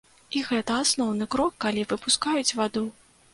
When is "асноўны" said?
0.85-1.27